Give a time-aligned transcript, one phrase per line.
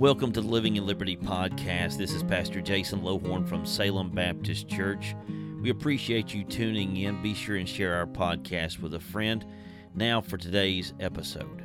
[0.00, 1.98] Welcome to the Living in Liberty podcast.
[1.98, 5.14] This is Pastor Jason Lohorn from Salem Baptist Church.
[5.60, 7.20] We appreciate you tuning in.
[7.20, 9.44] Be sure and share our podcast with a friend.
[9.94, 11.62] Now for today's episode.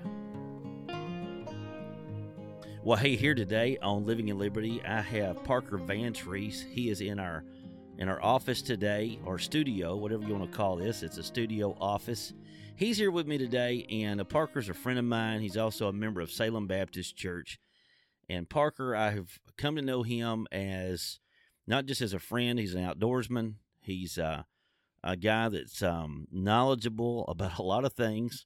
[2.83, 6.61] Well, hey, here today on Living in Liberty, I have Parker Vantrease.
[6.61, 7.45] He is in our
[7.97, 11.03] in our office today, or studio, whatever you want to call this.
[11.03, 12.33] It's a studio office.
[12.75, 15.39] He's here with me today, and uh, Parker's a friend of mine.
[15.39, 17.61] He's also a member of Salem Baptist Church.
[18.29, 21.19] And Parker, I have come to know him as
[21.67, 23.55] not just as a friend, he's an outdoorsman.
[23.81, 24.43] He's uh,
[25.03, 28.45] a guy that's um, knowledgeable about a lot of things.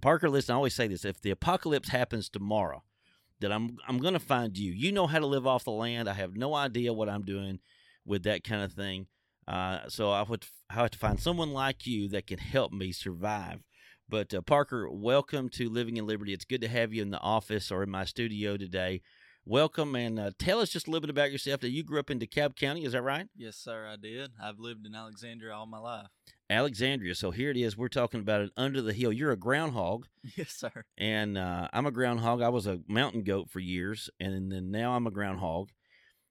[0.00, 2.82] Parker, listen, I always say this if the apocalypse happens tomorrow,
[3.40, 4.72] that I'm I'm going to find you.
[4.72, 6.08] You know how to live off the land.
[6.08, 7.60] I have no idea what I'm doing
[8.06, 9.06] with that kind of thing.
[9.46, 12.92] Uh, so I would I have to find someone like you that can help me
[12.92, 13.62] survive.
[14.12, 16.34] But uh, Parker, welcome to Living in Liberty.
[16.34, 19.00] It's good to have you in the office or in my studio today.
[19.46, 21.62] Welcome and uh, tell us just a little bit about yourself.
[21.62, 23.26] That you grew up in DeKalb County, is that right?
[23.34, 24.32] Yes, sir, I did.
[24.38, 26.08] I've lived in Alexandria all my life.
[26.50, 27.14] Alexandria.
[27.14, 27.74] So here it is.
[27.74, 29.14] We're talking about it under the hill.
[29.14, 30.04] You're a groundhog.
[30.36, 30.84] Yes, sir.
[30.98, 32.42] And uh, I'm a groundhog.
[32.42, 35.70] I was a mountain goat for years, and then now I'm a groundhog.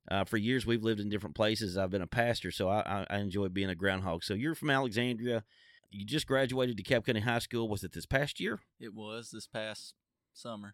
[0.08, 1.80] Uh, for years, we've lived in different places.
[1.80, 4.24] I've been a pastor, so I, I, enjoy being a groundhog.
[4.24, 5.44] So you're from Alexandria.
[5.92, 7.68] You just graduated DeKalb County High School.
[7.68, 8.62] Was it this past year?
[8.80, 9.94] It was this past
[10.34, 10.74] summer.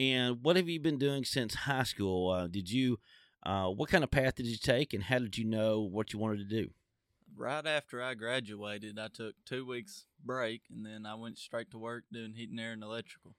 [0.00, 2.30] And what have you been doing since high school?
[2.30, 2.98] Uh, did you,
[3.46, 6.18] uh, what kind of path did you take, and how did you know what you
[6.18, 6.70] wanted to do?
[7.36, 11.78] Right after I graduated, I took two weeks break, and then I went straight to
[11.78, 13.36] work doing heating, air, and electrical.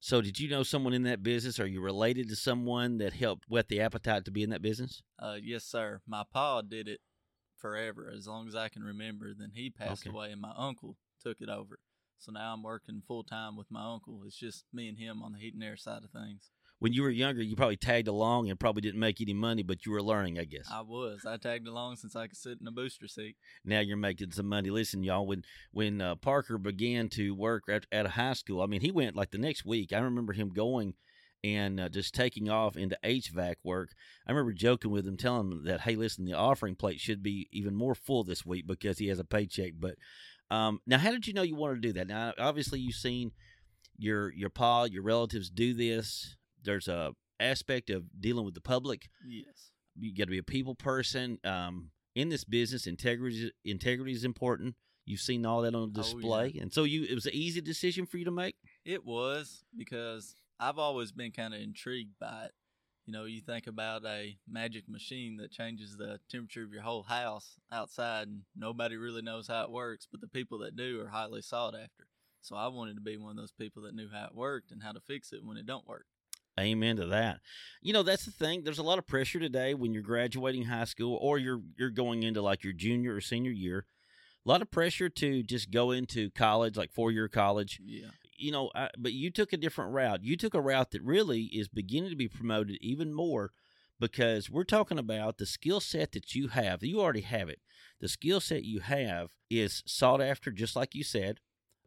[0.00, 1.60] So, did you know someone in that business?
[1.60, 5.02] Are you related to someone that helped whet the appetite to be in that business?
[5.18, 6.00] Uh, yes, sir.
[6.06, 7.00] My pa did it
[7.64, 9.32] forever, as long as I can remember.
[9.32, 10.14] Then he passed okay.
[10.14, 11.78] away, and my uncle took it over.
[12.18, 14.20] So now I'm working full time with my uncle.
[14.26, 16.50] It's just me and him on the heat and air side of things.
[16.78, 19.86] When you were younger, you probably tagged along and probably didn't make any money, but
[19.86, 20.68] you were learning, I guess.
[20.70, 21.24] I was.
[21.26, 23.36] I tagged along since I could sit in a booster seat.
[23.64, 24.68] Now you're making some money.
[24.68, 28.66] Listen, y'all, when when uh, Parker began to work at, at a high school, I
[28.66, 29.94] mean, he went like the next week.
[29.94, 30.94] I remember him going
[31.44, 33.90] and uh, just taking off into HVAC work.
[34.26, 37.48] I remember joking with him, telling him that, hey, listen, the offering plate should be
[37.52, 39.72] even more full this week because he has a paycheck.
[39.78, 39.96] But
[40.50, 42.06] um, now, how did you know you wanted to do that?
[42.06, 43.32] Now, obviously, you've seen
[43.98, 46.34] your your pa, your relatives do this.
[46.62, 49.10] There's a aspect of dealing with the public.
[49.28, 51.38] Yes, you got to be a people person.
[51.44, 54.76] Um, in this business, integrity integrity is important.
[55.04, 56.62] You've seen all that on display, oh, yeah.
[56.62, 58.56] and so you it was an easy decision for you to make.
[58.86, 62.52] It was because I've always been kind of intrigued by it.
[63.06, 67.02] You know, you think about a magic machine that changes the temperature of your whole
[67.02, 71.08] house outside, and nobody really knows how it works, but the people that do are
[71.08, 72.06] highly sought after.
[72.40, 74.82] So I wanted to be one of those people that knew how it worked and
[74.82, 76.06] how to fix it when it don't work.
[76.58, 77.40] Amen to that.
[77.82, 78.62] You know, that's the thing.
[78.62, 82.22] There's a lot of pressure today when you're graduating high school or you're you're going
[82.22, 83.86] into like your junior or senior year.
[84.46, 87.80] A lot of pressure to just go into college, like four year college.
[87.84, 90.24] Yeah you know, I, but you took a different route.
[90.24, 93.52] You took a route that really is beginning to be promoted even more
[94.00, 96.82] because we're talking about the skill set that you have.
[96.82, 97.60] You already have it.
[98.00, 101.40] The skill set you have is sought after, just like you said.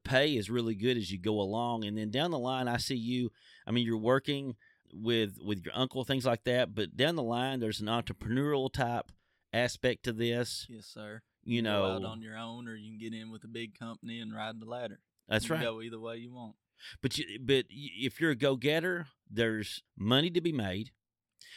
[0.03, 2.95] Pay is really good as you go along, and then down the line, I see
[2.95, 3.31] you.
[3.65, 4.55] I mean, you're working
[4.93, 6.73] with with your uncle, things like that.
[6.73, 9.11] But down the line, there's an entrepreneurial type
[9.51, 10.65] aspect to this.
[10.69, 11.21] Yes, sir.
[11.43, 14.19] You, know, out on your own, or you can get in with a big company
[14.19, 14.99] and ride the ladder.
[15.27, 15.63] That's you right.
[15.63, 16.55] Go either way you want.
[17.01, 20.91] But you, eh, but if you're a go getter, there's money to be made,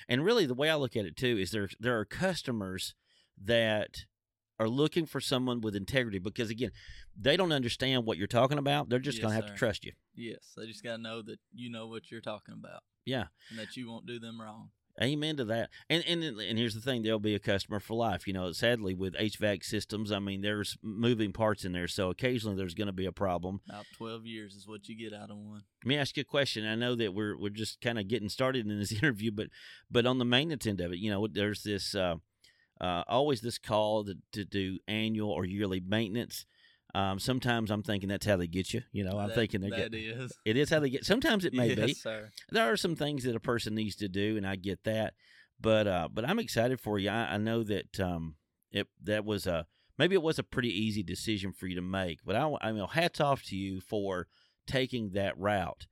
[0.09, 2.95] and really the way I look at it too is there there are customers
[3.43, 4.07] that
[4.59, 6.71] are looking for someone with integrity because again
[7.19, 8.89] they don't understand what you're talking about.
[8.89, 9.53] They're just yes, gonna have sir.
[9.53, 9.93] to trust you.
[10.15, 12.83] Yes, they just gotta know that you know what you're talking about.
[13.05, 14.71] Yeah, and that you won't do them wrong.
[15.03, 15.71] Amen to that.
[15.89, 18.27] And and and here's the thing: there'll be a customer for life.
[18.27, 22.57] You know, sadly with HVAC systems, I mean, there's moving parts in there, so occasionally
[22.57, 23.61] there's going to be a problem.
[23.69, 25.63] About twelve years is what you get out of one.
[25.85, 26.67] Let me ask you a question.
[26.67, 29.49] I know that we're we're just kind of getting started in this interview, but
[29.91, 32.17] but on the maintenance end of it, you know, there's this uh,
[32.81, 36.45] uh, always this call to, to do annual or yearly maintenance.
[36.95, 38.83] Um, sometimes I'm thinking that's how they get you.
[38.93, 40.33] You know, I'm that, thinking they that get is.
[40.45, 41.05] it is how they get.
[41.05, 41.95] Sometimes it may yes, be.
[41.95, 42.31] Sir.
[42.51, 45.15] There are some things that a person needs to do, and I get that.
[45.61, 47.11] But uh, but I'm excited for you.
[47.11, 48.37] I, I know that um,
[48.73, 49.67] it that was a
[49.99, 52.21] maybe it was a pretty easy decision for you to make.
[52.25, 54.27] But I I mean, hats off to you for
[54.67, 55.87] taking that route.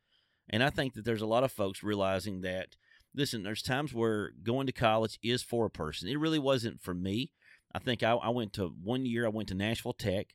[0.51, 2.77] And I think that there's a lot of folks realizing that.
[3.15, 6.09] Listen, there's times where going to college is for a person.
[6.09, 7.33] It really wasn't for me.
[7.75, 9.25] I think I, I went to one year.
[9.25, 10.35] I went to Nashville Tech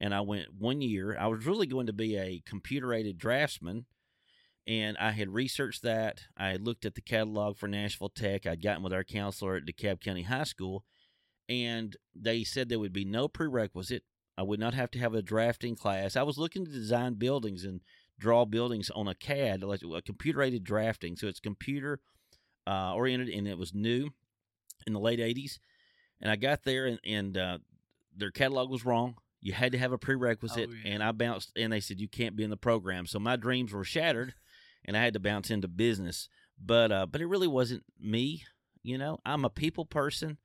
[0.00, 1.16] and I went one year.
[1.18, 3.86] I was really going to be a computer aided draftsman,
[4.66, 6.22] And I had researched that.
[6.36, 8.46] I had looked at the catalog for Nashville Tech.
[8.46, 10.84] I'd gotten with our counselor at DeKalb County High School,
[11.48, 14.04] and they said there would be no prerequisite.
[14.38, 16.16] I would not have to have a drafting class.
[16.16, 17.80] I was looking to design buildings and
[18.18, 21.16] draw buildings on a CAD, like a computer aided drafting.
[21.16, 22.00] So it's computer
[22.66, 24.10] uh, oriented, and it was new
[24.86, 25.58] in the late 80s.
[26.20, 27.58] And I got there, and, and uh,
[28.16, 29.16] their catalog was wrong.
[29.40, 30.92] You had to have a prerequisite, Oh, yeah.
[30.92, 33.06] and I bounced, and they said you can't be in the program.
[33.06, 34.34] So my dreams were shattered,
[34.84, 36.28] and I had to bounce into business.
[36.62, 38.44] But uh, but it really wasn't me.
[38.82, 40.38] You know, I'm a people person.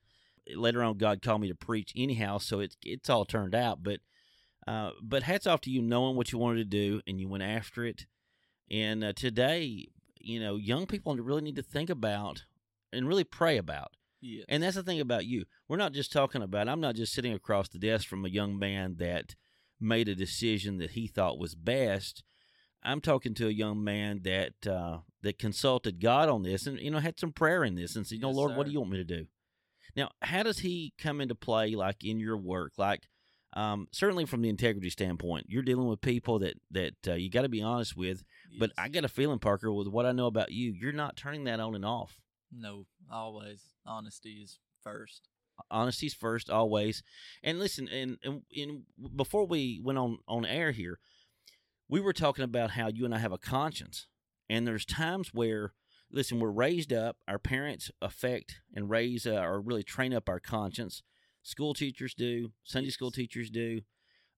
[0.55, 3.83] Later on, God called me to preach anyhow, so it's it's all turned out.
[3.83, 3.99] But
[4.67, 7.43] uh, but hats off to you knowing what you wanted to do, and you went
[7.43, 8.05] after it.
[8.71, 9.87] And uh, today,
[10.19, 12.45] you know, young people really need to think about
[12.93, 13.91] and really pray about.
[14.25, 14.45] Yes.
[14.49, 15.45] And that's the thing about you.
[15.67, 18.57] We're not just talking about, I'm not just sitting across the desk from a young
[18.57, 19.35] man that
[19.79, 22.23] made a decision that he thought was best.
[22.83, 26.91] I'm talking to a young man that uh, that consulted God on this and you
[26.91, 28.79] know had some prayer in this and said, you know, Yes, Lord, what do you
[28.79, 29.25] want me to do?
[29.95, 32.73] Now, how does he come into play like in your work?
[32.77, 33.07] Like
[33.53, 37.43] um, certainly from the integrity standpoint, you're dealing with people that that uh, you got
[37.43, 38.23] to be honest with.
[38.59, 41.45] But I got a feeling, Parker, with what I know about you, you're not turning
[41.45, 42.19] that on and off.
[42.51, 43.61] No, always.
[43.85, 45.27] Honesty is first.
[45.71, 47.03] honesty's first always.
[47.43, 48.83] And listen and, and, and
[49.15, 50.99] before we went on on air here
[51.87, 54.07] we were talking about how you and i have a conscience.
[54.49, 55.73] And there's times where
[56.11, 60.39] listen we're raised up our parents affect and raise uh, or really train up our
[60.39, 61.01] conscience.
[61.43, 63.81] School teachers do sunday school teachers do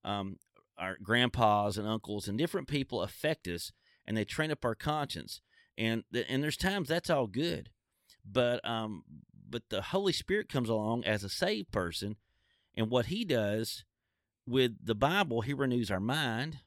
[0.04, 0.36] um,
[0.78, 3.72] our grandpas and uncles and different people affect us
[4.06, 5.40] and they train up our conscience.
[5.76, 7.70] And th- and there's times that's all good
[8.30, 9.02] but um
[9.50, 12.16] but the holy spirit comes along as a saved person
[12.76, 13.84] and what he does
[14.46, 16.58] with the bible he renews our mind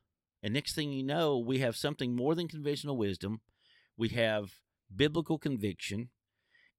[0.44, 3.42] and next thing you know we have something more than conventional wisdom
[3.98, 4.56] we have
[4.96, 6.10] biblical conviction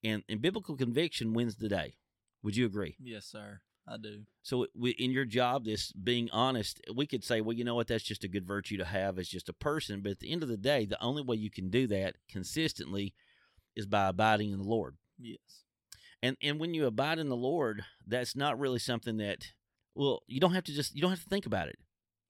[0.02, 1.94] and and biblical conviction wins the day
[2.42, 3.60] would you agree Yes, sir.
[3.86, 4.22] I do.
[4.42, 7.88] so we, in your job, this being honest, we could say, well, you know what?
[7.88, 10.02] That's just a good virtue to have as just a person.
[10.02, 13.12] But at the end of the day, the only way you can do that consistently
[13.76, 14.96] is by abiding in the Lord.
[15.18, 15.38] Yes.
[16.22, 19.52] And and when you abide in the Lord, that's not really something that
[19.94, 21.78] well, you don't have to just you don't have to think about it.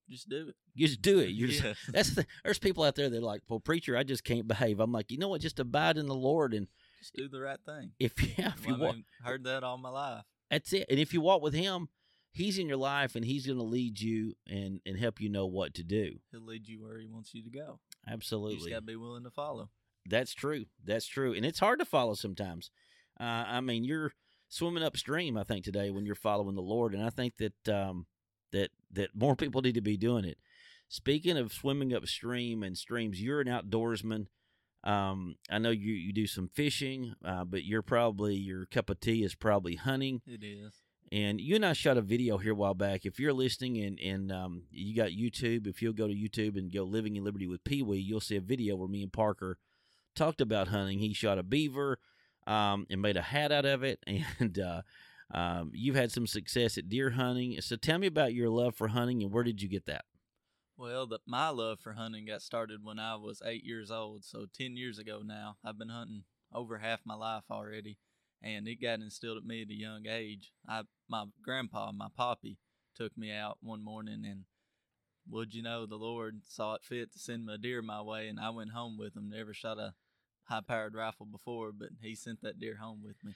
[0.08, 0.56] Just do it.
[0.74, 1.28] You just do it.
[1.28, 1.76] You're just, yes.
[1.88, 4.80] that's the, there's people out there that are like, well, preacher, I just can't behave.
[4.80, 5.40] I'm like, you know what?
[5.40, 6.66] Just abide in the Lord, and
[6.98, 7.92] Just do the right thing.
[7.98, 10.24] if yeah, if you Well, I walk, heard that all my life.
[10.50, 10.86] That's it.
[10.90, 11.88] And if you walk with him,
[12.32, 15.46] he's in your life and he's going to lead you and, and help you know
[15.46, 16.18] what to do.
[16.30, 17.78] He'll lead you where he wants you to go.
[18.06, 18.54] Absolutely.
[18.54, 19.70] You just got to be willing to follow.
[20.06, 20.64] That's true.
[20.84, 21.32] That's true.
[21.34, 22.70] And it's hard to follow sometimes.
[23.20, 24.12] Uh, I mean, you're
[24.48, 26.94] swimming upstream, I think, today when you're following the Lord.
[26.94, 28.06] And I think that, um,
[28.52, 30.38] that, that more people need to be doing it.
[30.88, 34.26] Speaking of swimming upstream and streams, you're an outdoorsman.
[34.84, 39.00] Um, I know you, you do some fishing, uh, but you're probably, your cup of
[39.00, 40.20] tea is probably hunting.
[40.26, 40.74] It is.
[41.12, 43.04] And you and I shot a video here a while back.
[43.04, 46.72] If you're listening and, and um, you got YouTube, if you'll go to YouTube and
[46.72, 49.58] go Living in Liberty with Pee Wee, you'll see a video where me and Parker
[50.14, 50.98] talked about hunting.
[50.98, 51.98] He shot a beaver
[52.46, 54.02] um, and made a hat out of it.
[54.38, 54.82] And uh,
[55.32, 57.60] um, you've had some success at deer hunting.
[57.60, 60.04] So tell me about your love for hunting and where did you get that?
[60.76, 64.24] Well, the, my love for hunting got started when I was eight years old.
[64.24, 67.98] So 10 years ago now, I've been hunting over half my life already.
[68.42, 70.52] And it got instilled at me at a young age.
[70.68, 72.58] I, my grandpa, my poppy,
[72.94, 74.44] took me out one morning and
[75.30, 78.40] would you know the Lord saw it fit to send a deer my way and
[78.40, 79.30] I went home with him.
[79.30, 79.94] Never shot a
[80.44, 83.32] high powered rifle before, but he sent that deer home with me.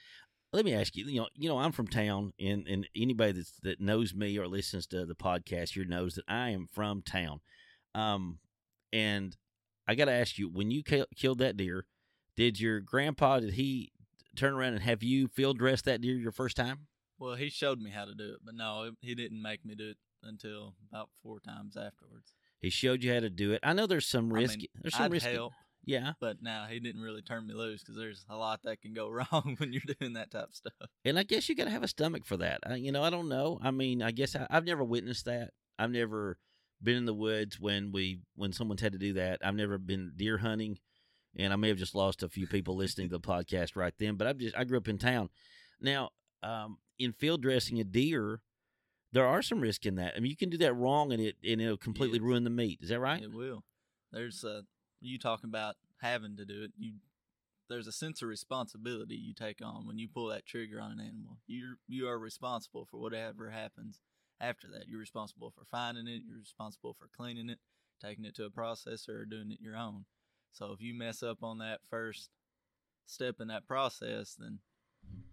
[0.52, 1.04] Let me ask you.
[1.06, 4.46] You know, you know, I'm from town, and and anybody that's, that knows me or
[4.46, 7.40] listens to the podcast here knows that I am from town.
[7.94, 8.38] Um,
[8.92, 9.36] and
[9.88, 11.86] I got to ask you, when you ki- killed that deer,
[12.36, 13.92] did your grandpa did he
[14.36, 16.86] turn around and have you field dress that deer your first time?
[17.18, 19.90] Well, he showed me how to do it, but no, he didn't make me do
[19.90, 22.34] it until about four times afterwards.
[22.60, 23.60] He showed you how to do it.
[23.62, 24.58] I know there's some I risk.
[24.58, 25.26] mean, there's some I'd risk.
[25.26, 25.52] help,
[25.86, 28.92] Yeah, but now he didn't really turn me loose because there's a lot that can
[28.92, 30.72] go wrong when you're doing that type of stuff.
[31.04, 32.60] and I guess you got to have a stomach for that.
[32.66, 33.58] I, you know, I don't know.
[33.62, 35.50] I mean, I guess I, I've never witnessed that.
[35.78, 36.38] I've never
[36.82, 39.38] been in the woods when we when someone's had to do that.
[39.44, 40.78] I've never been deer hunting,
[41.38, 44.16] and I may have just lost a few people listening to the podcast right then.
[44.16, 45.28] But I've just I grew up in town.
[45.80, 46.10] Now,
[46.42, 48.40] um, in field dressing a deer,
[49.12, 50.14] there are some risk in that.
[50.16, 52.24] I mean, you can do that wrong, and it and it'll completely Yes.
[52.26, 52.80] ruin the meat.
[52.82, 53.22] Is that right?
[53.22, 53.62] It will.
[54.12, 54.62] There's uh,
[55.06, 56.72] you talking about having to do it.
[56.78, 56.94] You
[57.68, 61.00] there's a sense of responsibility you take on when you pull that trigger on an
[61.00, 61.38] animal.
[61.46, 64.00] You you are responsible for whatever happens
[64.40, 64.88] after that.
[64.88, 66.22] You're responsible for finding it.
[66.26, 67.58] You're responsible for cleaning it,
[68.00, 70.04] taking it to a processor, or doing it your own.
[70.52, 72.30] So if you mess up on that first
[73.06, 74.60] step in that process, then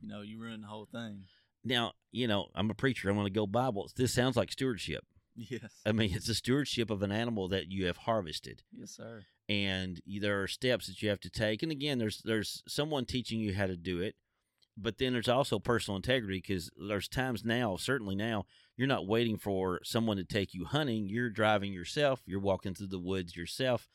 [0.01, 1.25] you know you ruin the whole thing.
[1.63, 3.10] Now, you know, I'm a preacher.
[3.10, 3.89] I'm going to go Bible.
[3.96, 5.06] This sounds like stewardship.
[5.36, 5.82] Yes.
[5.86, 8.63] I mean, it's a stewardship of an animal that you have harvested.
[8.72, 9.25] Yes, sir.
[9.50, 13.40] and there are steps that you have to take and again there's there's someone teaching
[13.42, 14.16] you how to do it
[14.78, 18.46] but then there's also personal integrity because there's times now certainly now
[18.78, 22.88] you're not waiting for someone to take you hunting you're driving yourself you're walking through
[22.88, 23.88] the woods yourself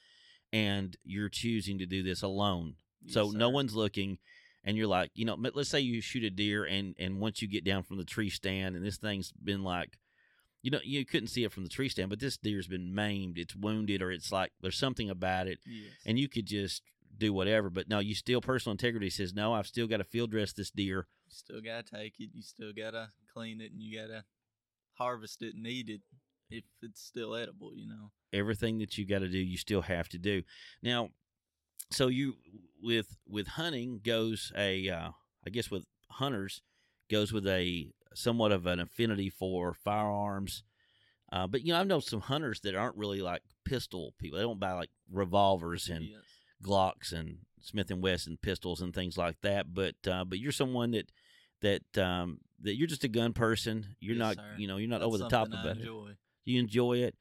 [0.53, 2.75] and you're choosing to do this alone
[3.07, 4.19] so Yes, no one's looking
[4.65, 7.49] and you're like you know let's say you shoot a deer and and once you
[7.49, 9.97] get down from the tree stand and this thing's been like
[10.63, 13.39] you know you couldn't see it from the tree stand but this deer's been maimed
[13.39, 15.93] it's wounded or it's like there's something about it Yes.
[16.07, 16.83] and you could just
[17.17, 17.69] do whatever.
[17.69, 19.53] But no, you still personal integrity says no.
[19.53, 21.09] I've still got to field dress this deer.
[21.27, 22.31] you still gotta take it.
[22.33, 24.23] You still gotta clean it, and you gotta
[24.93, 26.01] harvest it and eat it
[26.49, 27.75] if it's still edible.
[27.75, 28.11] You know.
[28.33, 30.43] Everything that you got to do, you still have to do.
[30.81, 31.09] Now,
[31.91, 32.35] so you
[32.81, 35.11] with with hunting goes a uh,
[35.45, 36.63] I guess with hunters
[37.11, 40.63] goes with a somewhat of an affinity for firearms.
[41.31, 44.39] Uh, but you know, I know some hunters that aren't really like pistol people.
[44.39, 46.21] They don't buy like revolvers and yes.
[46.63, 49.73] Glocks and Smith and Wesson pistols and things like that.
[49.73, 51.11] But uh, but you're someone that
[51.61, 53.95] that um, that you're just a gun person.
[54.01, 54.55] You're Yes, not sir.
[54.57, 55.85] you know you're not That's over the top I about it.
[56.45, 57.15] You enjoy it.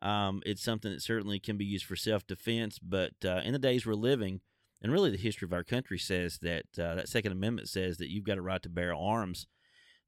[0.00, 2.78] Um, it's something that certainly can be used for self defense.
[2.78, 4.40] But uh, in the days we're living,
[4.80, 8.08] and really the history of our country says that uh, that Second Amendment says that
[8.10, 9.46] you've got a right to bear arms.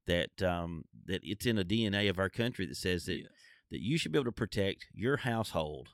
[0.07, 3.27] That um, that it's in the DNA of our country that says that Yes.
[3.69, 5.89] that you should be able to protect your household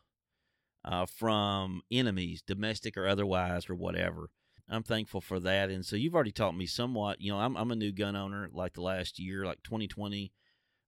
[0.85, 4.29] uh, from enemies, domestic or otherwise, or whatever.
[4.69, 5.69] I'm thankful for that.
[5.69, 7.21] And so you've already taught me somewhat.
[7.21, 10.31] You know, I'm, I'm a new gun owner like the last year, like 2020.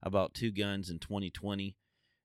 [0.02, 1.76] I bought two guns in 2020.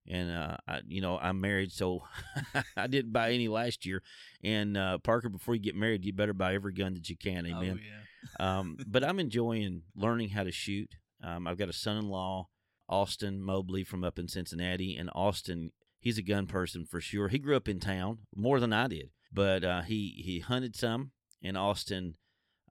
[0.08, 2.04] And, uh, I, you know, I'm married, so
[2.78, 4.04] I didn't buy any last year.
[4.44, 7.46] And, uh, Parker, before you get married, you better buy every gun that you can.
[7.48, 8.60] Amen Oh yeah.
[8.60, 10.96] um, but I'm enjoying learning how to shoot.
[11.24, 12.48] Um, I've got a son-in-law,
[12.88, 17.30] Austin Mobley from up in Cincinnati, and Austin, he's a gun person for sure.
[17.30, 21.12] He grew up in town more than I did, but uh, he he hunted some,
[21.42, 22.16] and Austin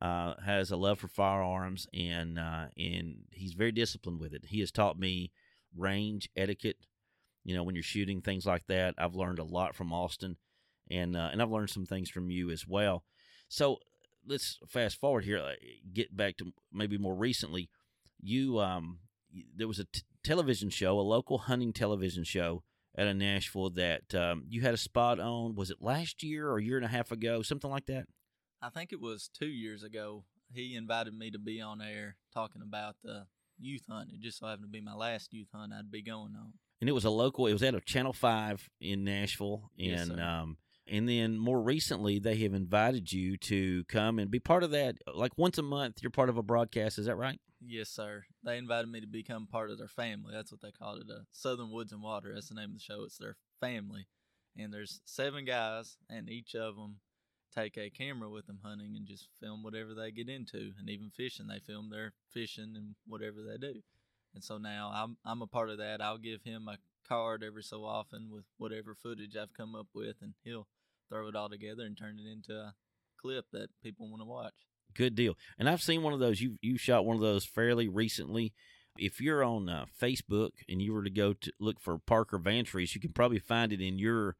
[0.00, 4.44] uh, has a love for firearms, and uh, and he's very disciplined with it.
[4.48, 5.32] He has taught me
[5.76, 6.76] range etiquette.
[7.44, 10.36] You know, when you're shooting things like that, I've learned a lot from Austin,
[10.90, 13.04] and uh, and I've learned some things from you as well.
[13.48, 13.78] So
[14.26, 15.38] let's fast forward here.
[15.38, 15.52] uh,
[15.92, 17.68] Get back to maybe more recently.
[18.20, 19.00] You um,
[19.54, 22.62] there was a t- television show, a local hunting television show
[22.96, 25.54] out of Nashville that um, you had a spot on.
[25.54, 28.06] Was it last year or a year and a half ago, something like that?
[28.62, 30.24] I think it was two years ago.
[30.52, 33.26] He invited me to be on air talking about the
[33.58, 34.10] youth hunt.
[34.12, 36.52] It just so happened to be my last youth hunt I'd be going on.
[36.80, 37.46] And it was a local.
[37.46, 40.20] It was out of Channel Five in Nashville, and sir.
[40.20, 44.70] um, and then more recently they have invited you to come and be part of
[44.72, 44.96] that.
[45.12, 46.98] Like once a month, you're part of a broadcast.
[46.98, 47.40] Is that right?
[47.66, 48.24] Yes, sir.
[48.44, 50.32] They invited me to become part of their family.
[50.34, 51.06] That's what they called it.
[51.10, 52.32] Uh, Southern Woods and Water.
[52.34, 53.04] That's the name of the show.
[53.04, 54.06] It's their family,
[54.58, 56.96] and there's seven guys, and each of them
[57.54, 61.10] take a camera with them hunting and just film whatever they get into, and even
[61.16, 61.46] fishing.
[61.46, 63.80] They film their fishing and whatever they do.
[64.34, 66.00] And so now I'm I'm a part of that.
[66.00, 70.16] I'll give him a card every so often with whatever footage I've come up with,
[70.20, 70.66] and he'll
[71.08, 72.74] throw it all together and turn it into a
[73.20, 74.54] clip that people want to watch.
[74.94, 75.36] Good deal.
[75.58, 76.40] And I've seen one of those.
[76.40, 78.52] You you shot one of those fairly recently.
[78.96, 82.94] If you're on uh, Facebook and you were to go to look for Parker Vantrease,
[82.94, 84.36] you can probably find it in your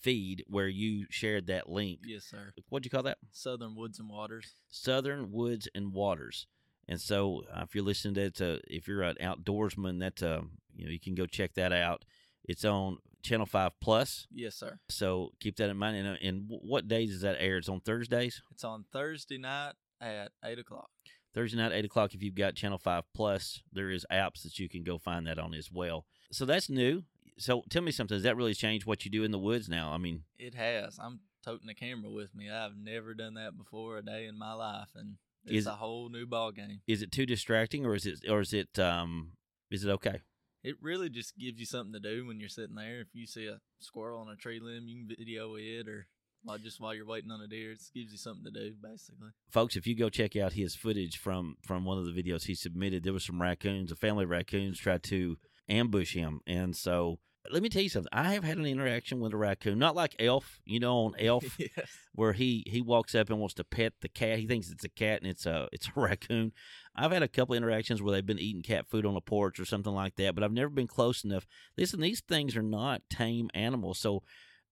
[0.00, 2.00] feed where you shared that link.
[2.06, 2.52] Yes, sir.
[2.70, 3.18] What'd you call that?
[3.32, 4.54] Southern Woods and Waters.
[4.70, 6.46] Southern Woods and Waters.
[6.88, 10.42] And so, uh, if you're listening to it, uh, if you're an outdoorsman, that uh,
[10.74, 12.04] you know you can go check that out.
[12.44, 14.26] It's on Channel Five Plus.
[14.32, 14.78] Yes, sir.
[14.88, 15.96] So keep that in mind.
[15.96, 17.58] And, uh, and what days does that air?
[17.58, 18.40] It's on Thursdays.
[18.50, 20.88] It's on Thursday night at eight o'clock.
[21.34, 22.14] Thursday night, eight o'clock.
[22.14, 25.38] If you've got Channel Five Plus, there is apps that you can go find that
[25.38, 26.06] on as well.
[26.32, 27.02] So that's new.
[27.38, 28.16] So tell me something.
[28.16, 29.92] Does that really change what you do in the woods now?
[29.92, 30.98] I mean, It has.
[31.00, 32.50] I'm toting a camera with me.
[32.50, 35.16] I've never done that before a day in my life, and
[35.48, 36.80] it's Is- a whole new ball game.
[36.86, 39.32] is it too distracting, or is it, or is it, um,
[39.70, 40.20] is it okay?
[40.64, 43.00] It really just gives you something to do when you're sitting there.
[43.00, 46.08] If you see a squirrel on a tree limb, you can video it, or
[46.42, 49.28] while just while you're waiting on a deer, it gives you something to do, basically.
[49.50, 52.54] folks if you go check out his footage from from one of the videos he
[52.54, 55.36] submitted there was some raccoons a family of raccoons tried to
[55.68, 57.18] ambush him and so
[57.50, 58.10] let me tell you something.
[58.12, 61.58] I have had an interaction with a raccoon not like elf you know on elf
[61.58, 61.90] yes.
[62.14, 64.38] where he he walks up and wants to pet the cat.
[64.38, 66.52] He thinks it's a cat and it's a it's a raccoon.
[66.94, 69.64] I've had a couple interactions where they've been eating cat food on a porch or
[69.64, 71.46] something like that but i've never been close enough.
[71.76, 73.98] Listen these things are not tame animals.
[73.98, 74.22] So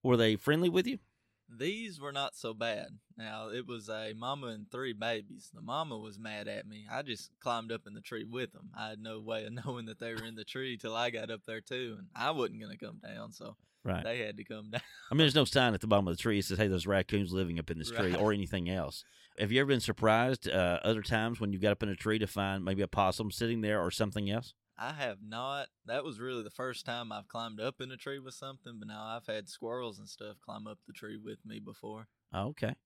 [0.03, 0.99] were they friendly with you
[1.49, 2.89] These were not so bad.
[3.17, 5.51] Now it was a mama and three babies.
[5.55, 6.87] The mama was mad at me.
[6.91, 8.71] I just climbed up in the tree with them.
[8.77, 11.31] I had no way of knowing that they were in the tree till I got
[11.31, 14.03] up there too, and I wasn't gonna come down, so Right.
[14.03, 14.81] they had to come down.
[15.11, 16.87] I mean, there's no sign at the bottom of the tree that says, "Hey, there's
[16.89, 19.05] raccoons living up in this tree," or anything else.
[19.39, 22.19] Have you ever been surprised uh, other times when you got up in a tree
[22.19, 24.55] to find maybe a possum sitting there or something else?
[24.79, 25.69] I have not.
[25.85, 28.89] That was really the first time I've climbed up in a tree with something, but
[28.89, 32.09] now I've had squirrels and stuff climb up the tree with me before.
[32.33, 32.77] Oh, okay.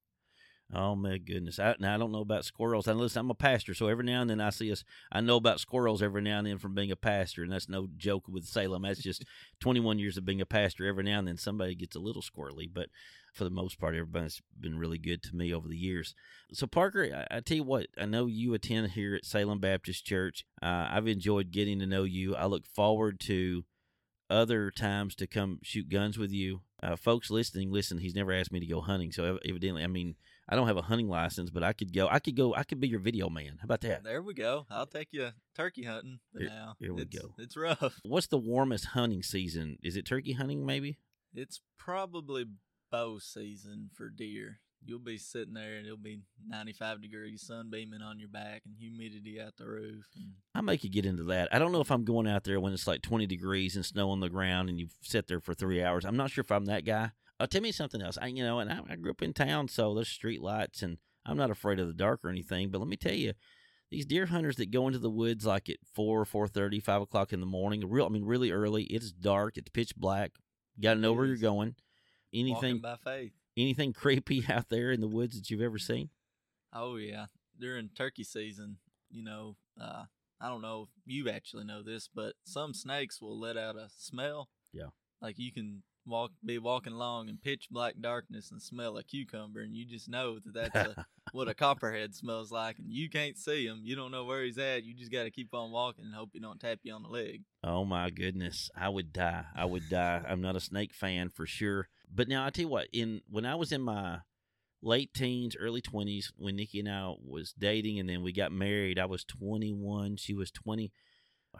[0.72, 1.58] Oh my goodness!
[1.58, 2.86] I, now I don't know about squirrels.
[2.86, 4.84] And listen, I'm a pastor, so every now and then I see us.
[5.10, 7.88] I know about squirrels every now and then from being a pastor, and that's no
[7.96, 8.82] joke with Salem.
[8.82, 9.24] That's just
[9.60, 10.86] 21 years of being a pastor.
[10.86, 12.88] Every now and then somebody gets a little squirrely, but
[13.32, 16.14] for the most part, everybody's been really good to me over the years.
[16.52, 20.04] So Parker, I, I tell you what, I know you attend here at Salem Baptist
[20.04, 20.44] Church.
[20.62, 22.36] Uh, I've enjoyed getting to know you.
[22.36, 23.64] I look forward to
[24.28, 26.60] other times to come shoot guns with you.
[26.82, 27.98] Uh, folks listening, listen.
[27.98, 30.14] He's never asked me to go hunting, so evidently, I mean,
[30.50, 32.08] I don't have a hunting license, but I could go.
[32.08, 32.54] I could go.
[32.56, 33.58] I could be your video man.
[33.60, 34.02] How about that?
[34.02, 34.66] There we go.
[34.68, 36.18] I'll take you turkey hunting.
[36.36, 37.34] Here- now here we it's, go.
[37.38, 38.00] It's rough.
[38.04, 39.78] What's the warmest hunting season?
[39.82, 40.66] Is it turkey hunting?
[40.66, 40.98] Maybe.
[41.32, 42.46] It's probably
[42.90, 44.58] bow season for deer.
[44.84, 48.74] You'll be sitting there and it'll be 95 degrees, sun beaming on your back, and
[48.76, 50.06] humidity out the roof.
[50.54, 51.50] I may could get into that.
[51.52, 54.10] I don't know if I'm going out there when it's like 20 degrees and snow
[54.10, 56.04] on the ground and you sit there for three hours.
[56.06, 57.12] I'm not sure if I'm that guy.
[57.40, 58.18] Uh, tell me something else.
[58.20, 60.98] I, you know, and I, I grew up in town, so there's street lights, and
[61.24, 62.68] I'm not afraid of the dark or anything.
[62.70, 63.32] But let me tell you,
[63.90, 67.32] these deer hunters that go into the woods like at four, four thirty, five o'clock
[67.32, 68.84] in the morning, real, I mean, really early.
[68.84, 69.56] It's dark.
[69.56, 70.32] It's pitch black.
[70.76, 71.76] You got to know where you're going.
[72.32, 73.32] Anything, walking by faith.
[73.56, 76.10] anything creepy out there in the woods that you've ever seen?
[76.74, 77.26] Oh yeah,
[77.58, 78.76] during turkey season,
[79.10, 80.04] you know, uh,
[80.40, 83.88] I don't know if you actually know this, but some snakes will let out a
[83.96, 84.50] smell.
[84.74, 84.88] Yeah.
[85.22, 89.60] Like you can walk, be walking along in pitch black darkness and smell a cucumber,
[89.60, 93.36] and you just know that that's a, what a copperhead smells like, and you can't
[93.38, 93.80] see him.
[93.84, 94.84] You don't know where he's at.
[94.84, 97.08] You just got to keep on walking and hope he don't tap you on the
[97.08, 97.42] leg.
[97.62, 99.44] Oh my goodness, I would die.
[99.54, 100.22] I would die.
[100.28, 101.88] I'm not a snake fan for sure.
[102.12, 104.18] But now I tell you what, in when I was in my
[104.82, 108.98] late teens, early 20s, when Nikki and I was dating and then we got married,
[108.98, 110.92] I was 21, she was 20.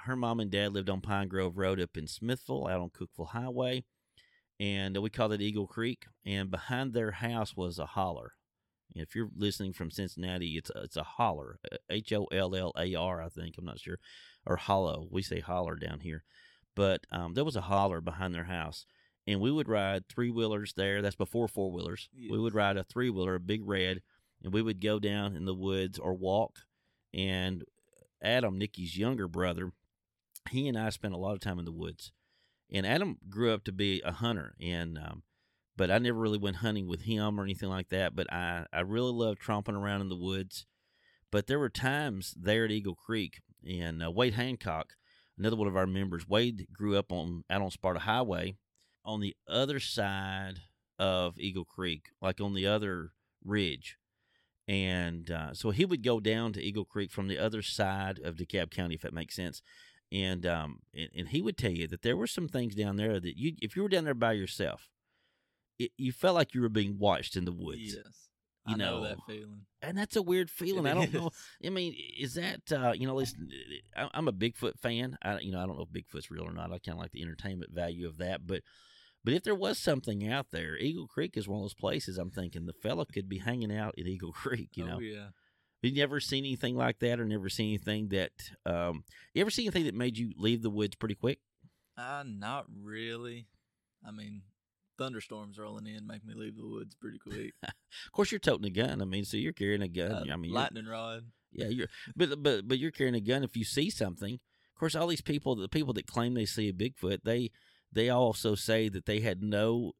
[0.03, 3.31] Her mom and dad lived on Pine Grove Road up in Smithville, out on Cookeville
[3.31, 3.85] Highway,
[4.61, 6.05] and we called it Eagle Creek.
[6.25, 8.35] And behind their house was a holler.
[8.94, 12.73] And if you're listening from Cincinnati, it's a, it's a holler, H O L L
[12.77, 13.55] A R, I think.
[13.57, 13.99] I'm not sure,
[14.44, 15.09] or hollow.
[15.11, 16.25] We say holler down here,
[16.77, 18.87] but um, there was a holler behind their house,
[19.27, 21.03] and we would ride three wheelers there.
[21.03, 22.09] That's before four wheelers.
[22.31, 24.03] We would ride a three wheeler, a big red,
[24.42, 26.59] and we would go down in the woods or walk.
[27.14, 27.64] And
[28.20, 29.70] Adam, Nikki's younger brother,
[30.51, 32.12] he and I spent a lot of time in the woods.
[32.72, 35.22] And Adam grew up to be a hunter, and um,
[35.76, 38.14] but I never really went hunting with him or anything like that.
[38.14, 40.66] But I I really loved tromping around in the woods.
[41.33, 44.94] But there were times there at Eagle Creek, and uh, Wade Hancock,
[45.38, 48.56] another one of our members, Wade grew up on out on Sparta Highway,
[49.04, 50.61] on the other side
[50.98, 53.12] of Eagle Creek, like on the other
[53.44, 53.96] ridge.
[54.68, 58.37] And uh, so he would go down to Eagle Creek from the other side of
[58.37, 59.62] DeKalb County, if that makes sense.
[60.12, 63.20] And um, and, and he would tell you that there were some things down there
[63.20, 64.88] that you, if you were down there by yourself,
[65.79, 67.94] it, you felt like you were being watched in the woods.
[67.94, 68.29] Yes,
[68.66, 69.66] You I know, know, that feeling.
[69.83, 70.85] And that's a weird feeling.
[70.87, 71.31] It I don't know.
[71.64, 73.14] I mean, is that uh, you know?
[73.14, 73.49] Listen,
[73.96, 75.16] I- I'm a Bigfoot fan.
[75.23, 76.73] I you know I don't know if Bigfoot's real or not.
[76.73, 78.62] I kind of like the entertainment value of that, but
[79.23, 82.18] but if there was something out there, Eagle Creek is one of those places.
[82.18, 84.70] I'm thinking the fella could be hanging out at Eagle Creek.
[84.75, 85.27] You know, oh yeah.
[85.82, 88.32] You never seen anything like that, or never seen anything that
[88.66, 91.38] um, you ever seen anything that made you leave the woods pretty quick?
[91.96, 93.46] Uh, not really.
[94.06, 94.42] I mean,
[94.98, 97.52] thunderstorms rolling in make me leave the woods pretty quick.
[98.06, 99.02] Of course, you're toting a gun.
[99.02, 100.30] I mean, so you're carrying a gun.
[100.30, 101.24] Uh, I mean, lightning rod.
[101.52, 104.34] Yeah, you're but but but you're carrying a gun if you see something.
[104.34, 107.50] Of course, all these people, the people that claim they see a Bigfoot, they
[107.92, 109.92] they also say that they had no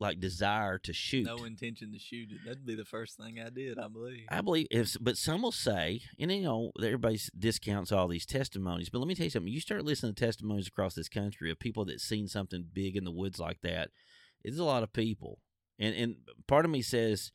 [0.00, 1.26] like desire to shoot.
[1.26, 2.38] No intention to shoot it.
[2.44, 4.26] That'd be the first thing I did, I believe.
[4.28, 8.88] I believe, if, but some will say, and you know, everybody discounts all these testimonies.
[8.90, 11.58] But let me tell you something: you start listening to testimonies across this country of
[11.58, 13.90] people that seen something big in the woods like that.
[14.44, 15.40] It's a lot of people,
[15.78, 17.32] and and part of me says,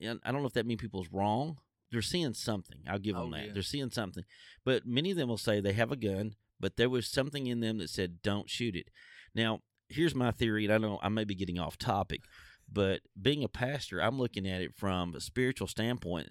[0.00, 1.58] and I don't know if that means people's wrong.
[1.90, 2.80] They're seeing something.
[2.86, 3.46] I'll give oh, them Oh, that.
[3.46, 3.52] yeah.
[3.54, 4.24] They're seeing something,
[4.64, 7.60] but many of them will say they have a gun, but there was something in
[7.60, 8.90] them that said, "Don't shoot it."
[9.34, 12.22] Now, here's my theory, and I know I may be getting off topic,
[12.70, 16.30] but being a pastor, I'm looking at it from a spiritual standpoint.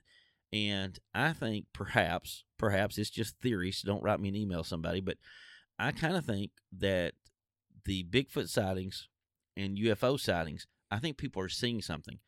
[0.53, 5.01] And I think perhaps, perhaps it's just theory, so don't write me an email, somebody,
[5.01, 5.17] but
[5.77, 7.13] I kind of think that
[7.83, 9.09] the Bigfoot sightings
[9.55, 12.19] and UFO sightings I think people are seeing something,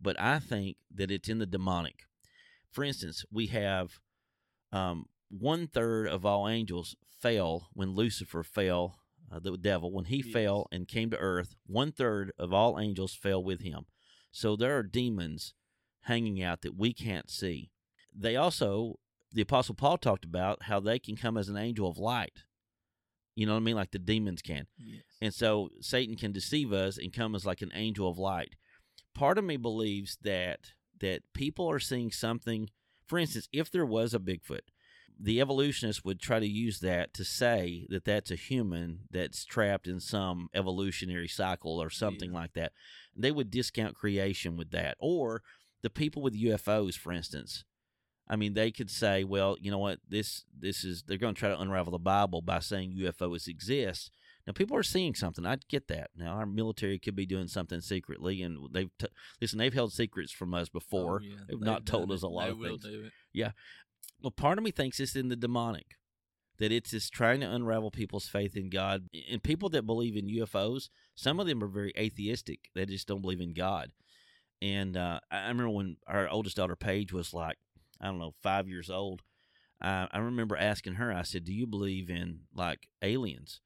[0.00, 2.04] but I think that it's in the demonic.
[2.70, 4.00] For instance, we have
[4.72, 8.98] um, one third of all angels fell when Lucifer fell,
[9.32, 10.32] uh, the devil, when he Yes.
[10.32, 11.54] fell and came to earth.
[11.66, 13.86] One third of all angels fell with him.
[14.30, 15.54] So there are demons
[16.02, 17.70] hanging out that we can't see.
[18.14, 18.98] They also,
[19.32, 22.44] the Apostle Paul talked about how they can come as an angel of light.
[23.34, 23.76] You know what I mean?
[23.76, 24.66] Like the demons can.
[24.76, 25.02] Yes.
[25.22, 28.56] And so Satan can deceive us and come as like an angel of light.
[29.14, 32.68] Part of me believes that that people are seeing something.
[33.06, 34.60] For instance, if there was a Bigfoot,
[35.22, 39.86] the evolutionists would try to use that to say that that's a human that's trapped
[39.86, 42.38] in some evolutionary cycle or something Yeah.
[42.40, 42.72] like that.
[43.16, 44.96] They would discount creation with that.
[44.98, 45.42] Or
[45.82, 47.64] the people with UFOs, for instance.
[48.28, 51.38] I mean, they could say, well, you know what, this this is they're going to
[51.38, 54.10] try to unravel the Bible by saying UFOs exist.
[54.46, 55.46] Now, people are seeing something.
[55.46, 56.10] I get that.
[56.16, 59.06] Now, our military could be doing something secretly, and they've t-
[59.40, 59.58] listen.
[59.58, 61.20] They've held secrets from us oh, before.
[61.22, 61.34] Oh, yeah.
[61.48, 62.84] They've They've not told done us a lot they of will things.
[62.84, 63.12] Do it.
[64.22, 65.96] Well, part of me thinks it's in the demonic,
[66.58, 69.08] that it's just trying to unravel people's faith in God.
[69.30, 72.70] And people that believe in UFOs, some of them are very atheistic.
[72.74, 73.92] They just don't believe in God.
[74.60, 77.58] And uh, I remember when our oldest daughter Paige was like,
[78.00, 79.22] I don't know, five years old.
[79.80, 81.12] I, I remember asking her.
[81.12, 83.60] I said, "Do you believe in like aliens?"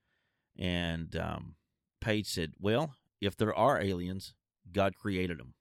[0.58, 1.56] And um,
[2.00, 4.34] Paige said, "Well, if there are aliens,
[4.72, 5.52] God created them."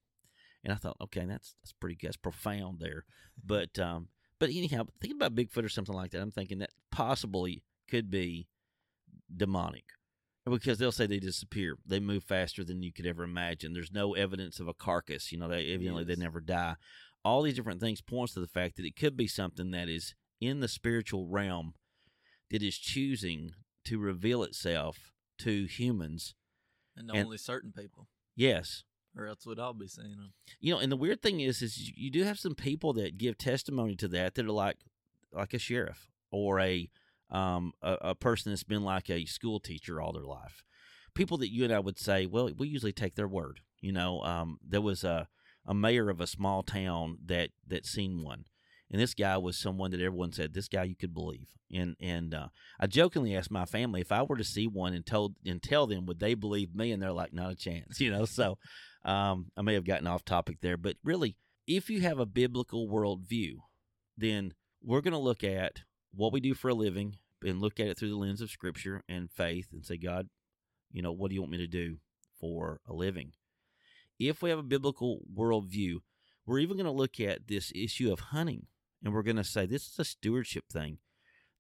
[0.63, 3.05] And I thought, okay, that's that's pretty that's profound there.
[3.43, 4.07] But um,
[4.45, 8.47] but anyhow, thinking about Bigfoot or something like that, I'm thinking that possibly could be
[9.35, 9.85] demonic
[10.45, 11.77] because they'll say they disappear.
[11.85, 13.73] They move faster than you could ever imagine.
[13.73, 15.31] There's no evidence of a carcass.
[15.31, 16.75] You know, they evidently they never die.
[17.23, 20.13] All these different things points to the fact that it could be something that is
[20.39, 21.73] in the spiritual realm
[22.51, 23.51] that is choosing
[23.85, 26.35] to reveal itself to humans.
[26.95, 28.83] And, And- only certain people, Yes,
[29.17, 30.33] or else what I'll be seeing them.
[30.59, 33.17] you know, and the weird thing is, is you- you do have some people that
[33.17, 34.77] give testimony to that that are like,
[35.31, 36.89] like a sheriff or a,
[37.29, 40.63] um, a, a person that's been like a school teacher all their life.
[41.13, 43.61] People that you and I would say, well, we usually take their word.
[43.81, 45.27] You know, um, there was a,
[45.65, 48.45] a mayor of a small town that that seen one,
[48.91, 51.47] and this guy was someone that everyone said this guy you could believe.
[51.73, 52.47] And and uh,
[52.79, 55.87] I jokingly asked my family if I were to see one and told and tell
[55.87, 57.99] them would they believe me, and they're like, not a chance.
[57.99, 58.57] You know, so
[59.05, 61.37] um, I may have gotten off topic there, but really,
[61.67, 63.57] if you have a biblical worldview,
[64.17, 65.81] then we're going to look at
[66.13, 69.03] what we do for a living and look at it through the lens of Scripture
[69.07, 70.29] and faith and say, God,
[70.91, 71.97] you know, what do you want me to do
[72.39, 73.33] for a living?
[74.19, 75.97] If we have a biblical worldview,
[76.45, 78.67] we're even going to look at this issue of hunting
[79.03, 80.97] and we're going to say, this is a stewardship thing.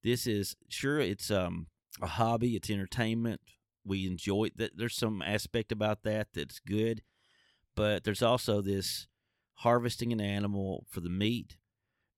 [0.03, 1.67] This is sure it's um,
[2.01, 3.41] a hobby, it's entertainment.
[3.83, 4.77] We enjoy it.
[4.77, 7.01] There's some aspect about that that's good
[7.75, 9.07] but there's also this
[9.59, 11.57] harvesting an animal for the meat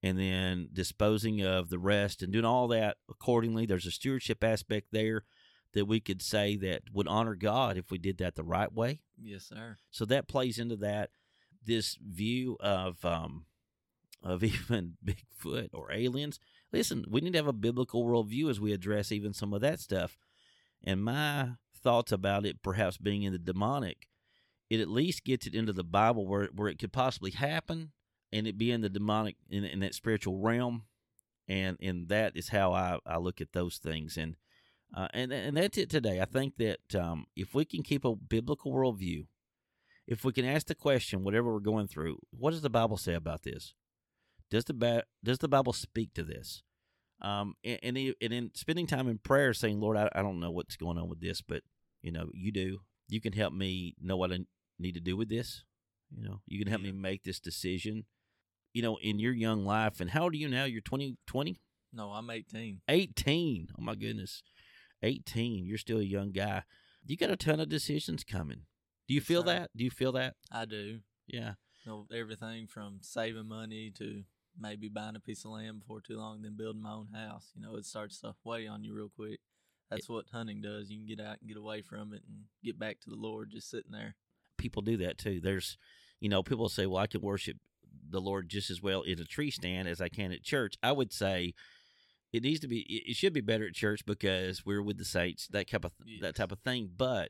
[0.04, 3.65] and then disposing of the rest and doing all that accordingly.
[3.65, 5.24] There's a stewardship aspect there
[5.74, 9.02] that we could say that would honor god if we did that the right way.
[9.22, 9.78] Yes, sir.
[9.91, 11.10] so that plays into that
[11.65, 13.46] this view of um
[14.24, 16.39] of even bigfoot or aliens.
[16.72, 19.80] Listen we need to have a biblical worldview as we address even some of that
[19.80, 20.17] stuff.
[20.84, 24.08] And my thoughts about it perhaps being in the demonic
[24.69, 27.91] it at least gets it into the bible where, where it could possibly happen
[28.32, 30.84] and it be in the demonic in, in that spiritual realm
[31.47, 34.36] and and that is how i, I look at those things and
[34.95, 36.21] uh, and and that's it today.
[36.21, 39.25] I think that um, if we can keep a biblical worldview,
[40.08, 43.13] if we can ask the question, whatever we're going through, what does the Bible say
[43.13, 43.73] about this?
[44.49, 46.63] Does the ba- does the Bible speak to this?
[47.21, 50.39] Um, and, and, i- and in spending time in prayer, saying, Lord, I, I don't
[50.39, 51.63] know what's going on with this, but
[52.01, 52.80] you know, you do.
[53.10, 54.39] You can help me know what I
[54.79, 55.63] need to do with this.
[56.15, 56.91] You know, you can help Yeah.
[56.91, 58.05] me make this decision.
[58.73, 60.65] You know, in your young life, and how old are you now?
[60.65, 61.59] You're 20, 20?
[61.93, 62.81] No, I'm 18.
[62.87, 63.69] 18.
[63.77, 64.43] Oh my goodness.
[65.01, 65.65] 18.
[65.65, 66.63] You're still a young guy.
[67.05, 68.65] You got a ton of decisions coming.
[69.07, 69.69] Do you feel that?
[69.75, 70.35] Do you feel that?
[70.51, 70.99] I do.
[71.27, 71.53] Yeah.
[71.85, 74.23] You know, everything from saving money to
[74.59, 77.51] maybe buying a piece of land before too long, then building my own house.
[77.55, 79.39] You know, it starts to weigh on you real quick.
[79.89, 80.89] That's what hunting does.
[80.89, 83.51] You can get out and get away from it and get back to the Lord
[83.51, 84.15] just sitting there.
[84.58, 85.39] People do that too.
[85.41, 85.78] There's,
[86.20, 87.58] you know, people say, well, I can worship
[88.10, 90.76] the Lord just as well in a tree stand as I can at church.
[90.82, 91.54] I would say
[92.34, 95.48] it needs to be, it should be better at church because we're with the saints,
[95.52, 96.89] that type of, that type of thing.
[96.96, 97.30] But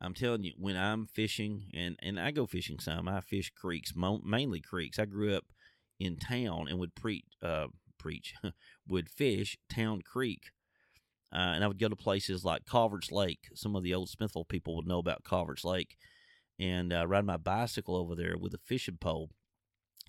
[0.00, 3.94] I'm telling you, when I'm fishing, and, and I go fishing some, I fish creeks,
[3.94, 4.98] mo- mainly creeks.
[4.98, 5.44] I grew up
[5.98, 7.66] in town and would preach, uh,
[7.98, 8.34] preach,
[8.88, 10.50] would fish Town Creek.
[11.32, 13.50] Uh, and I would go to places like Culver's Lake.
[13.54, 15.96] Some of the old Smithville people would know about Culver's Lake.
[16.60, 19.30] And uh, ride my bicycle over there with a fishing pole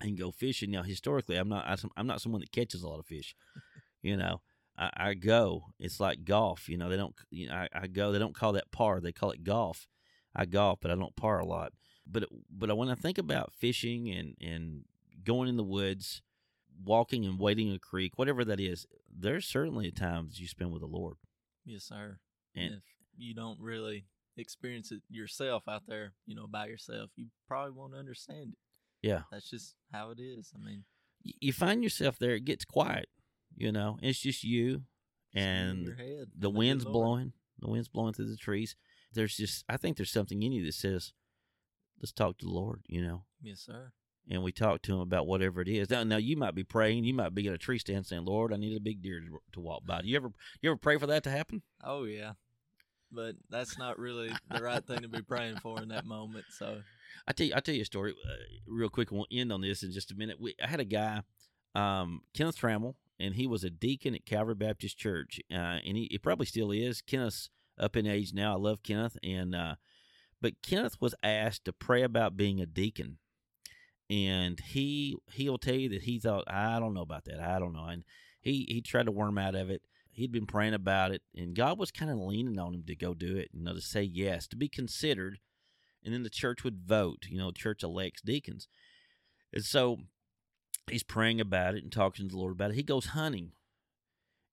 [0.00, 0.70] and go fishing.
[0.70, 3.34] Now, historically, I'm not I'm not someone that catches a lot of fish.
[4.02, 4.42] you know,
[4.76, 5.64] I, I, go.
[5.80, 6.68] It's like golf.
[6.68, 7.14] You know, they don't.
[7.30, 8.12] You know, I, I, go.
[8.12, 9.00] They don't call that par.
[9.00, 9.88] They call it golf.
[10.36, 11.72] I golf, but I don't par a lot.
[12.06, 14.84] But but when I think about fishing and and
[15.24, 16.20] going in the woods,
[16.84, 20.88] walking and wading a creek, whatever that is, there's certainly times you spend with the
[20.88, 21.16] Lord.
[21.64, 22.18] Yes, sir.
[22.54, 22.82] And if
[23.16, 24.04] you don't really
[24.36, 29.06] experience it yourself out there, you know, by yourself, you probably won't understand it.
[29.06, 29.22] Yeah.
[29.30, 30.52] That's just how it is.
[30.54, 30.84] I mean,
[31.22, 33.08] you find yourself there, it gets quiet,
[33.56, 34.82] you know, it's just you
[35.34, 35.94] and
[36.36, 38.76] the wind's blowing, the wind's blowing through the trees.
[39.12, 41.12] There's just, I think there's something in you that says,
[42.00, 43.24] let's talk to the Lord, you know.
[43.42, 43.92] Yes, sir.
[44.30, 45.90] And we talk to him about whatever it is.
[45.90, 47.04] Now, now you might be praying.
[47.04, 49.40] You might be in a tree stand saying, "Lord, I need a big deer to,
[49.54, 51.62] to walk by." Do you ever, you ever pray for that to happen?
[51.82, 52.34] Oh yeah,
[53.12, 56.46] but that's not really the right thing to be praying for in that moment.
[56.50, 56.78] So
[57.26, 58.34] I tell you, I tell you a story uh,
[58.66, 59.10] real quick.
[59.10, 60.40] We'll end on this in just a minute.
[60.40, 61.22] We, I had a guy,
[61.74, 66.08] um, Kenneth Trammell, and he was a deacon at Calvary Baptist Church, uh, and he,
[66.10, 67.02] he, probably still is.
[67.02, 68.54] Kenneth's up in age now.
[68.54, 69.74] I love Kenneth, and uh,
[70.40, 73.18] but Kenneth was asked to pray about being a deacon,
[74.10, 77.40] and he he'll tell you that he thought I don't know about that.
[77.40, 78.04] I don't know, and
[78.40, 81.78] he he tried to worm out of it he'd been praying about it, and God
[81.78, 84.46] was kind of leaning on him to go do it, you know, to say yes,
[84.48, 85.40] to be considered,
[86.04, 87.26] and then the church would vote.
[87.28, 88.68] You know, church elects deacons,
[89.52, 89.98] and so
[90.90, 92.76] he's praying about it and talking to the Lord about it.
[92.76, 93.52] He goes hunting,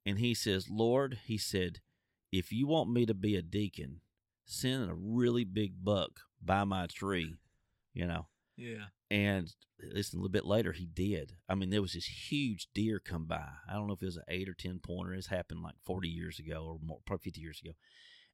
[0.05, 1.81] and he says, "Lord," he said,
[2.31, 4.01] "if you want me to be a deacon,
[4.45, 7.37] send a really big buck by my tree."
[7.93, 8.27] You know,
[8.59, 8.85] yeah.
[9.09, 9.51] And
[9.93, 11.33] listen, a little bit later, he did.
[11.47, 13.47] I mean, there was this huge deer come by.
[13.67, 15.13] I don't know if it was an eight or 10 pointer.
[15.13, 17.71] It's happened like 40 years ago or more, probably 50 years ago.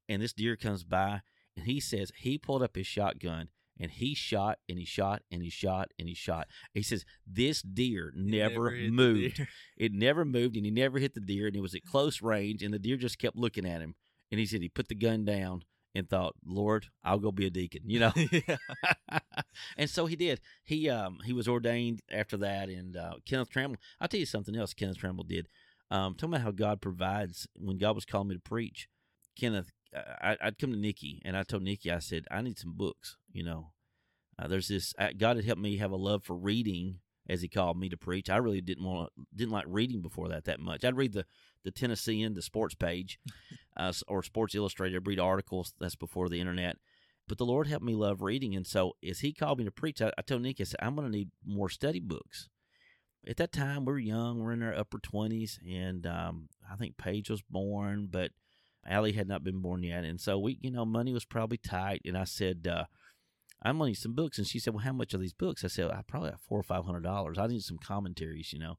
[0.08, 1.22] And this deer comes by,
[1.56, 5.42] and he says he pulled up his shotgun and he shot and he shot and
[5.42, 6.48] he shot and he shot.
[6.72, 9.36] He says this deer never, never moved.
[9.36, 9.48] Deer.
[9.76, 12.62] It never moved, and he never hit the deer, and it was at close range,
[12.62, 13.94] and the deer just kept looking at him.
[14.30, 15.62] And he said he put the gun down
[15.96, 18.12] and thought, Lord, I'll go be a deacon, you know.
[19.76, 20.40] and so he did.
[20.64, 23.76] He um he was ordained after that, and uh, Kenneth Trammell.
[24.00, 24.74] I'll tell you something else.
[24.74, 25.48] Kenneth Trammell did.
[25.90, 28.88] Um, tell me how God provides when God was calling me to preach.
[29.38, 32.72] Kenneth, I, would come to Nikki, and I told Nikki, I said, I need some
[32.72, 33.16] books.
[33.32, 33.70] You know,
[34.38, 34.94] uh, there's this.
[35.16, 36.98] God had helped me have a love for reading
[37.28, 38.30] as he called me to preach.
[38.30, 40.84] I really didn't want to, didn't like reading before that that much.
[40.84, 41.24] I'd read the
[41.64, 43.18] the Tennessean, the sports page,
[43.76, 44.96] uh, or Sports Illustrated.
[44.96, 45.74] I'd read articles.
[45.80, 46.76] That's before the internet.
[47.28, 50.00] But the Lord helped me love reading, and so as He called me to preach,
[50.00, 52.48] I, I told Nick, I said, I'm going to need more study books.
[53.26, 54.38] At that time, we were young.
[54.38, 58.30] We are in our upper twenties, and um, I think Paige was born, but
[58.86, 62.02] Allie had not been born yet, and so we, you know, money was probably tight.
[62.04, 62.84] And I said, uh,
[63.66, 64.38] I'm need some books.
[64.38, 65.64] And she said, Well, how much are these books?
[65.64, 67.36] I said, I probably have four or five hundred dollars.
[67.38, 68.76] I need some commentaries, you know.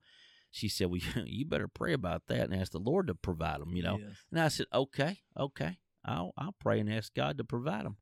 [0.52, 3.76] She said, Well, you better pray about that and ask the Lord to provide them,
[3.76, 3.98] you know.
[3.98, 4.16] Yes.
[4.32, 5.78] And I said, Okay, okay.
[6.06, 7.98] I'll I'll pray and ask God to provide them.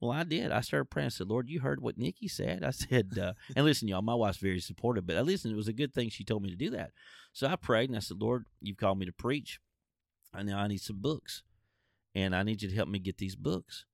[0.00, 0.50] Well, I did.
[0.50, 1.06] I started praying.
[1.06, 2.64] I said, Lord, you heard what Nikki said.
[2.64, 5.52] I said, uh, and listen, y'all, my wife's very supportive, but I listened.
[5.52, 6.90] It was a good thing she told me to do that.
[7.32, 9.60] So I prayed and I said, Lord, you've called me to preach.
[10.34, 11.44] And now I need some books.
[12.12, 13.86] And I need you to help me get these books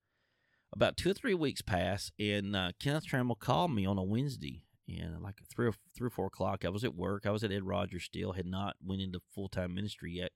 [0.73, 4.63] about two or three weeks passed, and uh, Kenneth Trammell called me on a Wednesday,
[4.87, 7.25] and like three or three or four o'clock, I was at work.
[7.25, 10.31] I was at Ed Rogers still, had not went into full time ministry yet,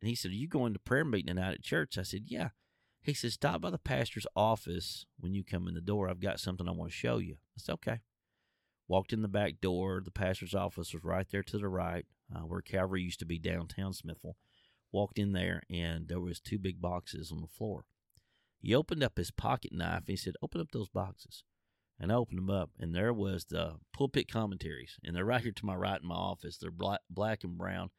[0.00, 2.50] and he said, "Are you going to prayer meeting tonight at church?" I said, "Yeah."
[3.00, 6.08] He said, "Stop by the pastor's office when you come in the door.
[6.08, 8.00] I've got something I want to show you." I said, "Okay."
[8.86, 10.00] Walked in the back door.
[10.02, 13.38] The pastor's office was right there to the right, uh, where Calvary used to be
[13.38, 14.36] downtown Smithville.
[14.90, 17.84] Walked in there, and there was two big boxes on the floor.
[18.60, 21.44] He opened up his pocket knife and he said, Open up those boxes.
[22.00, 25.50] And I opened them up, and there was the pulpit commentaries, and they're right here
[25.50, 26.56] to my right in my office.
[26.56, 27.90] They're black, black and brown.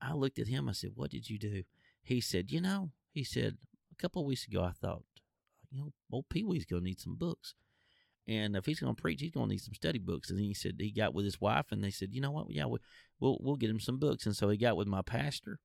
[0.00, 0.68] I looked at him.
[0.68, 1.62] I said, "What did you do?"
[2.02, 3.58] He said, "You know," he said,
[3.92, 5.04] "a couple of weeks ago, I thought,
[5.70, 7.54] you know, old Pee Wee's gonna need some books,
[8.26, 10.90] and if he's gonna preach, he's gonna need some study books." And he said he
[10.90, 12.50] got with his wife, and they said, "You know what?
[12.50, 12.80] Yeah, we,
[13.20, 15.60] we'll we'll get him some books." And so he got with my pastor,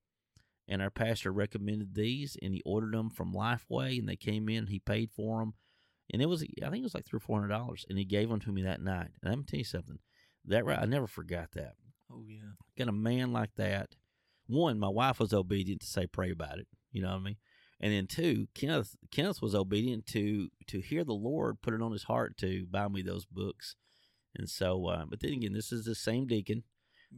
[0.68, 4.66] and our pastor recommended these, and he ordered them from Lifeway, and they came in.
[4.66, 5.54] He paid for them,
[6.12, 8.04] and it was I think it was like three or four hundred dollars, and he
[8.04, 9.10] gave them to me that night.
[9.22, 9.98] And I'm gonna tell you something,
[10.44, 11.74] that right, I never forgot that.
[12.12, 13.96] Oh yeah, got a man like that.
[14.46, 16.68] One, my wife was obedient to say pray about it.
[16.92, 17.36] You know what I mean?
[17.80, 21.92] And then two, Kenneth Kenneth was obedient to to hear the Lord put it on
[21.92, 23.76] his heart to buy me those books.
[24.34, 26.64] And so, uh, but then again, this is the same deacon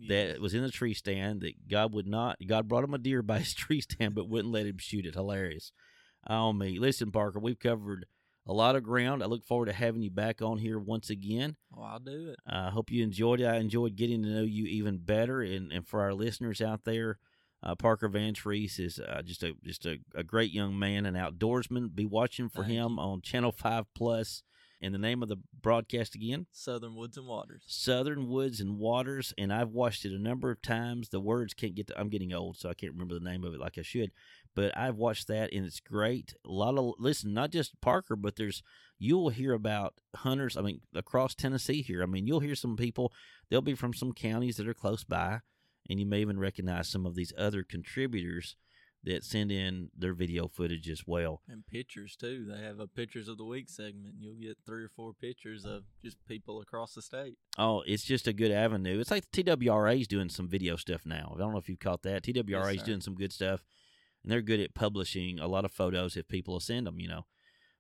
[0.09, 3.23] that was in the tree stand that God would not God brought him a deer
[3.23, 5.15] by his tree stand but wouldn't let him shoot it.
[5.15, 5.73] Hilarious.
[6.29, 6.79] Oh me.
[6.79, 8.07] Listen, Parker, we've covered
[8.47, 9.23] a lot of ground.
[9.23, 11.57] I look forward to having you back on here once again.
[11.77, 12.37] Oh, I'll do it.
[12.47, 13.47] I uh, hope you enjoyed it.
[13.47, 15.41] I enjoyed getting to know you even better.
[15.41, 17.19] And, and for our listeners out there,
[17.63, 21.95] uh, Parker Vantrease is uh, just a just a, a, great young man, an outdoorsman.
[21.95, 23.01] Be watching for Thank him you.
[23.01, 24.43] on Channel Five Plus.
[24.83, 26.47] And the name of the broadcast again?
[26.53, 27.63] Southern Woods and Waters.
[27.67, 29.35] Southern Woods and Waters.
[29.37, 31.11] And I've watched it a number of times.
[31.11, 31.89] The words can't get.
[31.89, 34.11] To, I'm getting old, so I can't remember the name of it like I should.
[34.55, 36.35] But I've watched that, and it's great.
[36.47, 38.63] A lot of listen, not just Parker, but there's
[38.99, 40.57] you'll hear about hunters.
[40.57, 42.03] I mean, across Tennessee here.
[42.03, 43.13] I mean, you'll hear some people.
[43.49, 45.41] They'll be from some counties that are close by
[45.91, 48.57] and you may even recognize some of these other contributors
[49.05, 51.41] that send in their video footage as well.
[51.49, 52.47] And pictures too.
[52.51, 54.15] They have a pictures of the week segment.
[54.15, 57.37] And you'll get three or four pictures of just people across the state.
[57.59, 59.01] Oh, it's just a good avenue.
[59.01, 61.33] It's like the TWRA is doing some video stuff now.
[61.35, 62.25] I don't know if you've caught that.
[62.25, 62.87] TWRA is sir.
[62.87, 63.65] doing some good stuff,
[64.23, 67.01] and they're good at publishing a lot of photos if people will send them.
[67.01, 67.27] You know.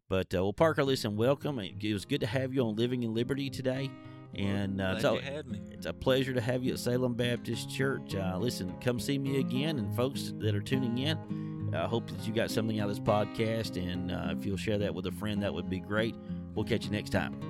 [0.08, 1.60] But uh, well, Parker, listen, welcome.
[1.60, 3.90] It was good to have you on Living in Liberty today.
[4.34, 5.60] And uh, so you had me.
[5.70, 8.14] it's a pleasure to have you at Salem Baptist Church.
[8.14, 12.26] Uh, listen, come see me again, and folks that are tuning in, I hope that
[12.26, 13.76] you got something out of this podcast.
[13.76, 16.14] And uh, if you'll share that with a friend, that would be great.
[16.54, 17.49] We'll catch you next time.